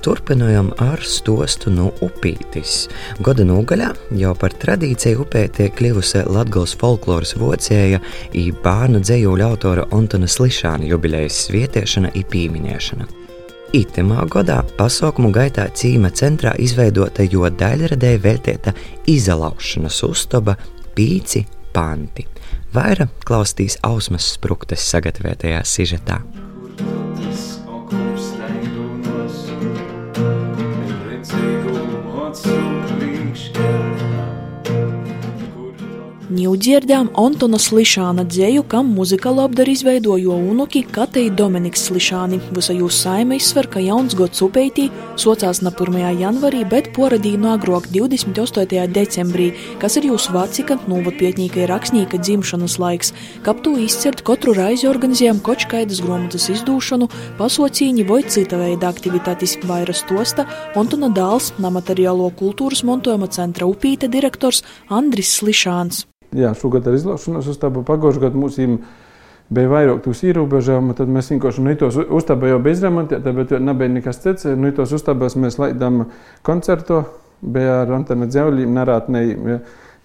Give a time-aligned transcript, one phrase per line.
[0.00, 2.86] Turpinājām ar stostu no upītis.
[3.20, 8.00] Gada nogaļā jau par tradīciju upē tiek kļuvusi Latgales folkloras vocēja
[8.32, 13.10] i bērnu dzējuļu autora Antona Slišāna jubilejas svietiešana i pīmiņēšana.
[13.76, 18.74] Itemā gadā pasaukumu gaitā cīma centrā izveidota jo daļradēja veltēta
[19.12, 20.56] izalaušanas uztoba
[20.96, 21.44] pīci
[21.76, 22.24] panti.
[22.74, 26.22] Vaira klausīs ausmas spruktes sagatavotajā sižetā.
[36.40, 42.38] Ņūdzirdām Antona Slišāna dzēju, kam muzikālu apdaru izveidojo unuki Katei Dominiks Slišāni.
[42.56, 44.86] Visa jūs saime izsver, ka jauns gods upeitī
[45.20, 45.98] socās na 1.
[46.22, 48.86] janvarī, bet poradīja no agrok 28.
[48.94, 49.50] decembrī,
[49.82, 53.12] kas ir jūsu vecika, novatpietnīka ir rakstnieka dzimšanas laiks.
[53.44, 57.10] Kap to izcert, katru raizi organizējam kočkaidas gromatas izdūšanu,
[57.42, 60.46] pasocīņi vai cita veida aktivitātis vairas tosta
[60.78, 67.84] Antona Dāls, namateriālo kultūras montojuma centra upīte direktors Andris Slišāns jā, šogad ar izlaušanos uzstābu
[67.88, 68.58] pagājušajā gadā mums
[69.50, 73.90] bija vairāk tūs ierobežojumu, tad mēs vienkārši nu, tos uzstābu jau bez remontēta, bet nebija
[73.96, 74.46] nekas cits.
[74.54, 76.04] Nu, tos uzstābās mēs laidām
[76.46, 77.02] koncertu,
[77.42, 79.26] bija ar Antona Dzēvļiem, Narātnei.
[79.34, 79.60] Ja,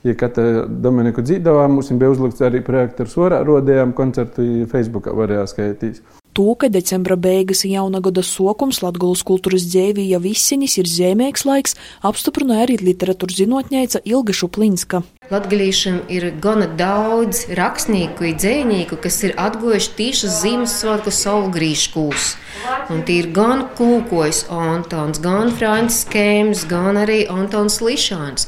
[0.05, 6.01] ja katra Dominiku dzīvojām, mums bija uzlikts arī projektors, orā rodējām koncertu, Facebookā varēja skaitīt
[6.35, 11.45] to, ka decembra beigas un jauna gada sokums Latgulas kultūras dzēvī jau visinis ir zīmīgs
[11.47, 15.03] laiks, apstiprināja arī literatūras zinātnēca Ilga Šuplinska.
[15.33, 22.27] Latgalīšiem ir gana daudz rakstnieku un dzēnieku, kas ir atgojuši tīšu Ziemassvētku savu grīškūs.
[22.93, 28.45] Un tie ir gan Kūkojs Antons, gan Francis Kēms, gan arī Antons Lišāns.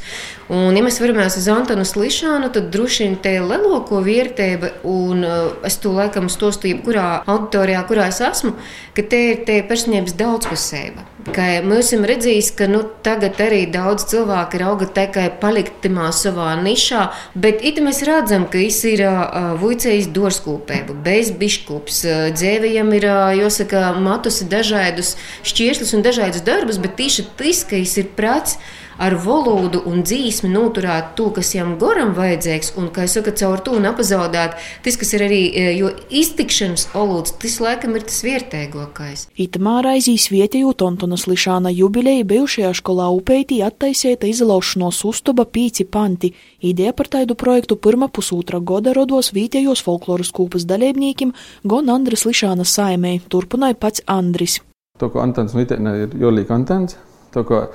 [0.53, 5.25] Un, ja mēs veramies uz Antonu Slišanu, tad droši vien te ir lielāko vērtība, un
[5.25, 8.53] uh, es to laikam stostu jebkurā auditorijā, kurā es esmu,
[8.94, 11.09] ka te ir personības daudzpusība.
[11.36, 16.53] Ka mēs esam redzējuši, ka nu, tagad arī daudz cilvēku ir auga tikai palikt savā
[16.61, 22.00] nišā, bet it mēs redzam, ka viņš ir uh, vuicējis dorskūpēbu, bez biškūps.
[22.06, 27.75] Uh, dzēvējam ir, uh, jāsaka, matusi dažādus šķiešļus un dažādus darbus, bet tieši tas, ka
[27.75, 28.59] viņš ir prats,
[28.97, 33.62] ar valodu un dzīsmi noturēt to, kas jām goram vajadzīgs, un, kā jau saka, caur
[33.63, 39.28] to nepazaudēt, tas, kas ir arī, e, jo iztikšanas olūds, tas laikam ir tas vietēgākais.
[39.38, 46.34] Itamā raizīs vietēju Tontonas Lišāna jubileja bijušajā skolā upeitī attaisēta izlaušanos uztuba pīci panti.
[46.62, 51.34] Ideja par taidu projektu pirmā pusūtra goda rodos vietējos folkloras kūpas dalībniekiem,
[51.68, 54.59] gan Andris Lišāna saimē, turpināja pats Andris.
[54.97, 56.97] To, ko Antons Litēna ir Jolīka Antons,
[57.34, 57.68] to, ko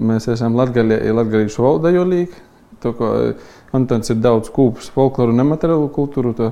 [0.00, 2.40] Mēs esam latviešu valodā jolīgi.
[3.72, 6.32] Antons ir daudz kūpus, folkloru nemateriālu kultūru.
[6.36, 6.50] To,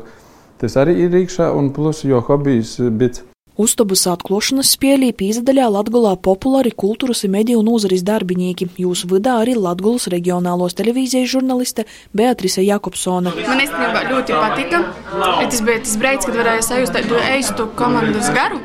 [0.60, 3.24] tas arī ir iekšā, un plus jo hobijs bits.
[3.60, 8.70] Uztobus atklāšanas spēlī pīzdaļā Latgolā populāri kultūras un mediju nozares darbinieki.
[8.80, 11.84] Jūsu vidā arī Latgolas reģionālos televīzijas žurnaliste
[12.16, 13.34] Beatrise Jakobsona.
[13.36, 14.84] Man īstenībā ļoti patika.
[15.12, 18.62] Tas bija tas brīdis, kad varēja sajust tādu eistu komandas garu.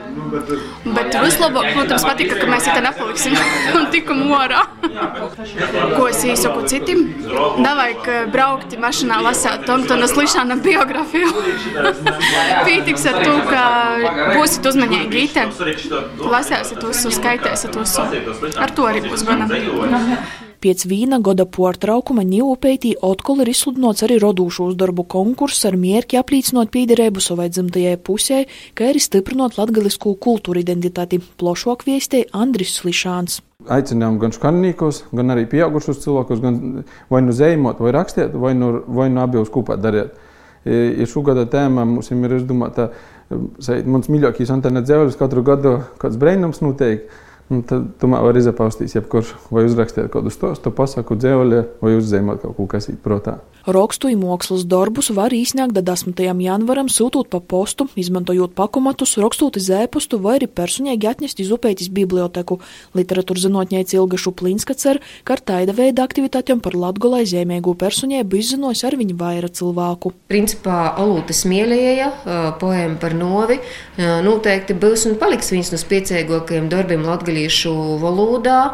[0.95, 3.35] Bet vislabāk, protams, patika, ka mēs te nepaliksim
[3.77, 4.63] un tikam orā.
[5.95, 7.03] Ko es īsaku citiem?
[7.63, 11.33] Nevajag braukt mašīnā lasīt Tomtonas Lišāna biogrāfiju.
[12.67, 13.65] Pītiks ar to, ka
[14.35, 15.47] būsit uzmanīgi ite.
[16.35, 18.09] Lasēsiet visu, skaitēsiet visu.
[18.55, 19.49] Ar to arī būs gana.
[20.63, 26.71] Pēc vīna goda portraukuma Ņūpeitī otkol ir izsludinots arī rodūšu uzdarbu konkurss ar mierķi aplīcinot
[26.73, 28.43] pīderēbu savai dzimtajai pusē,
[28.77, 31.19] kā arī stiprinot latgalisko kultūru identitāti.
[31.39, 33.41] Plošāk viestēja Andris Slišāns.
[33.71, 36.57] Aicinām gan skanīgos, gan arī pieaugušos cilvēkus, gan
[37.09, 40.15] vai nu zējumot, vai rakstīt, vai nu, vai nu abos kopā darīt.
[40.65, 42.89] Ja šī gada tēma mums ir izdomāta,
[43.29, 47.23] mums mīļākais Antena Dzēvelis katru gadu kāds brēnums noteikti.
[47.53, 52.41] Un tad tu man vari izapaustīt, jebkurš vai uzrakstīt kādu stostu, pasaku dzēvaļa vai uzzīmēt
[52.41, 53.37] kaut ko, kas ir protā.
[53.65, 56.19] Rakstu mākslas darbus var izsniegt 10.
[56.21, 61.89] janvaram, sūtot pa postu, izmantojot pakumatus, rakstot iz ēpastu vai arī personīgi atnest iz upētis
[61.93, 62.59] biblioteku.
[62.97, 68.83] Literatūra zinātniece Ilga Šuplinska cer, ka ar taida veida aktivitātēm par latgolai zīmīgu personību izzinos
[68.85, 70.13] ar viņu vaira cilvēku.
[70.29, 72.11] Principā Alūta Smielēja
[72.61, 73.57] poēma par novi
[73.97, 78.73] noteikti būs un paliks viens no spēcīgākajiem darbiem Latgalē latviešu valodā.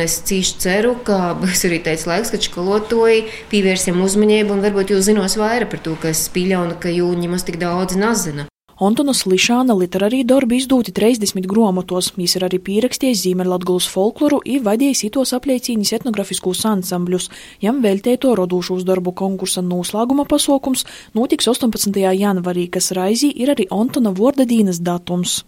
[0.00, 5.08] Es cīši ceru, ka būs arī tāds laiks, kad skolotāji pievērsim uzmanību un varbūt jūs
[5.08, 8.48] zinos vairāk par to, kas pieļauna, ka jūņi maz tik daudz nezina.
[8.82, 15.04] Antonas Lišāna literārī darbi izdūti 30 gromatos, viņš ir arī pierakstījis Zīmeļlatgulas folkloru un vadījis
[15.06, 17.28] itos apliecīnis etnografiskus ansambļus.
[17.62, 20.82] Jam veltēto rodūšu uzdarbu konkursa noslēguma pasaukums
[21.14, 22.02] notiks 18.
[22.18, 25.42] janvarī, kas raizī ir arī Antona Vordadīnas datums.